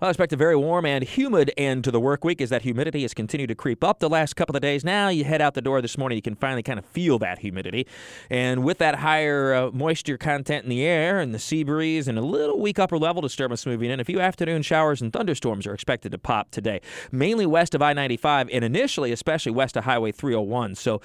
[0.00, 3.02] I expect a very warm and humid end to the work week as that humidity
[3.02, 4.84] has continued to creep up the last couple of days.
[4.84, 7.40] Now you head out the door this morning, you can finally kind of feel that
[7.40, 7.84] humidity.
[8.30, 12.16] And with that higher uh, moisture content in the air and the sea breeze and
[12.16, 15.74] a little weak upper level disturbance moving in, a few afternoon showers and thunderstorms are
[15.74, 20.12] expected to pop today, mainly west of I 95 and initially, especially west of Highway
[20.12, 20.76] 301.
[20.76, 21.00] So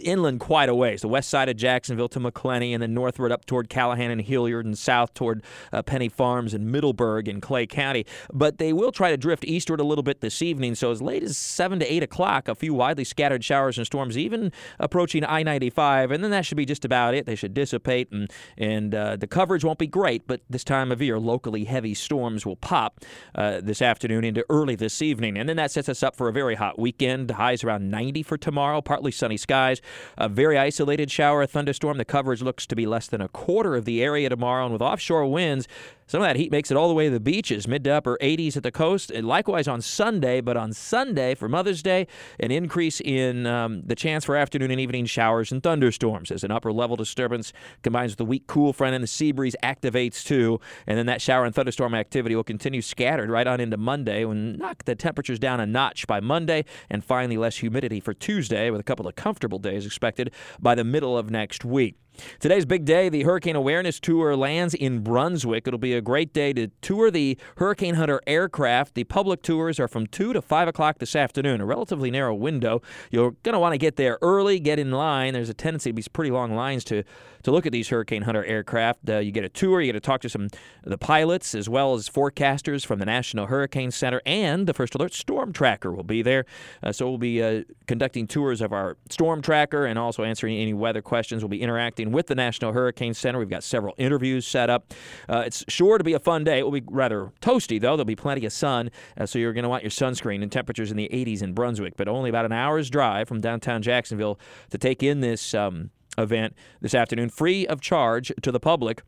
[0.00, 1.02] inland quite a ways.
[1.02, 4.64] The west side of Jacksonville to Macclenny, and then northward up toward Callahan and Hilliard,
[4.64, 5.42] and south toward
[5.72, 8.06] uh, Penny Farms and Middleburg in Clay County.
[8.32, 10.74] But they will try to drift eastward a little bit this evening.
[10.74, 14.16] So as late as 7 to 8 o'clock, a few widely scattered showers and storms,
[14.16, 16.10] even approaching I 95.
[16.10, 17.26] And then that should be just about it.
[17.26, 21.02] They should dissipate, and, and uh, the coverage won't be great, but this time of
[21.02, 23.00] year, locally heavy storms will pop
[23.34, 25.36] uh, this afternoon into early this evening.
[25.36, 27.30] And then that sets us up for a very hot weekend.
[27.30, 29.81] Highs around 90 for tomorrow, partly sunny skies.
[30.16, 31.98] A very isolated shower, a thunderstorm.
[31.98, 34.82] The coverage looks to be less than a quarter of the area tomorrow, and with
[34.82, 35.68] offshore winds,
[36.06, 38.18] some of that heat makes it all the way to the beaches, mid to upper
[38.20, 39.10] 80s at the coast.
[39.10, 42.06] And likewise on Sunday, but on Sunday for Mother's Day,
[42.40, 46.50] an increase in um, the chance for afternoon and evening showers and thunderstorms as an
[46.50, 50.60] upper level disturbance combines with the weak cool front and the sea breeze activates too.
[50.86, 54.58] And then that shower and thunderstorm activity will continue scattered right on into Monday and
[54.58, 56.64] knock the temperatures down a notch by Monday.
[56.90, 60.84] And finally, less humidity for Tuesday with a couple of comfortable days expected by the
[60.84, 61.96] middle of next week.
[62.40, 63.08] Today's big day.
[63.08, 65.66] The Hurricane Awareness Tour lands in Brunswick.
[65.66, 68.94] It'll be a great day to tour the Hurricane Hunter aircraft.
[68.94, 72.82] The public tours are from 2 to 5 o'clock this afternoon, a relatively narrow window.
[73.10, 75.34] You're going to want to get there early, get in line.
[75.34, 77.02] There's a tendency to be pretty long lines to,
[77.42, 79.08] to look at these Hurricane Hunter aircraft.
[79.08, 81.68] Uh, you get a tour, you get to talk to some of the pilots as
[81.68, 86.04] well as forecasters from the National Hurricane Center, and the First Alert Storm Tracker will
[86.04, 86.44] be there.
[86.82, 90.74] Uh, so we'll be uh, conducting tours of our storm tracker and also answering any
[90.74, 91.42] weather questions.
[91.42, 93.38] We'll be interacting with the National Hurricane Center.
[93.38, 94.92] We've got several interviews set up.
[95.28, 96.58] Uh, it's sure to be a fun day.
[96.58, 97.96] It will be rather toasty, though.
[97.96, 100.90] There'll be plenty of sun, uh, so you're going to want your sunscreen and temperatures
[100.90, 104.38] in the 80s in Brunswick, but only about an hour's drive from downtown Jacksonville
[104.70, 109.02] to take in this um, event this afternoon, free of charge to the public.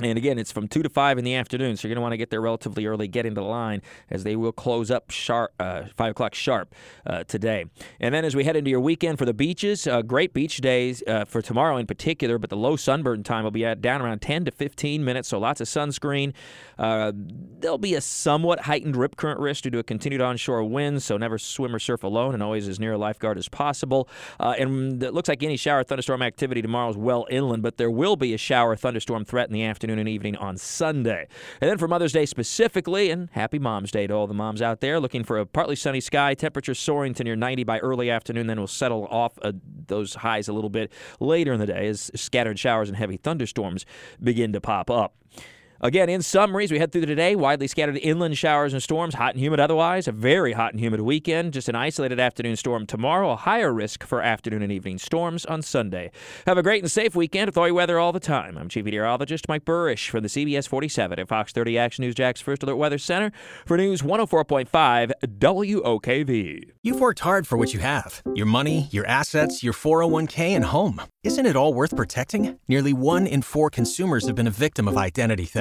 [0.00, 2.12] And again, it's from 2 to 5 in the afternoon, so you're going to want
[2.12, 5.52] to get there relatively early, get into the line, as they will close up sharp,
[5.58, 6.72] uh, 5 o'clock sharp
[7.04, 7.64] uh, today.
[7.98, 11.02] And then as we head into your weekend for the beaches, uh, great beach days
[11.08, 14.22] uh, for tomorrow in particular, but the low sunburn time will be at down around
[14.22, 16.32] 10 to 15 minutes, so lots of sunscreen.
[16.78, 17.10] Uh,
[17.58, 21.16] there'll be a somewhat heightened rip current risk due to a continued onshore wind, so
[21.16, 24.08] never swim or surf alone and always as near a lifeguard as possible.
[24.38, 27.90] Uh, and it looks like any shower thunderstorm activity tomorrow is well inland, but there
[27.90, 31.26] will be a shower thunderstorm threat in the afternoon afternoon and evening on Sunday.
[31.62, 34.80] And then for Mother's Day specifically, and happy Mom's Day to all the moms out
[34.80, 38.48] there, looking for a partly sunny sky, temperature soaring to near 90 by early afternoon,
[38.48, 39.52] then we'll settle off uh,
[39.86, 43.86] those highs a little bit later in the day as scattered showers and heavy thunderstorms
[44.22, 45.14] begin to pop up.
[45.80, 47.36] Again, in summaries, we head through today.
[47.36, 50.08] Widely scattered inland showers and storms, hot and humid otherwise.
[50.08, 51.52] A very hot and humid weekend.
[51.52, 53.30] Just an isolated afternoon storm tomorrow.
[53.30, 56.10] A higher risk for afternoon and evening storms on Sunday.
[56.48, 58.58] Have a great and safe weekend with all your weather all the time.
[58.58, 62.40] I'm Chief Meteorologist Mike Buresh for the CBS 47 at Fox 30 Action News Jax
[62.40, 63.30] First Alert Weather Center
[63.64, 66.70] for News 104.5 WOKV.
[66.82, 71.00] You've worked hard for what you have your money, your assets, your 401k, and home.
[71.22, 72.58] Isn't it all worth protecting?
[72.66, 75.44] Nearly one in four consumers have been a victim of identity